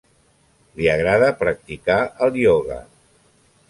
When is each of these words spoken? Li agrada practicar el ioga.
Li 0.79 0.89
agrada 0.95 1.29
practicar 1.43 2.01
el 2.29 2.43
ioga. 2.47 2.85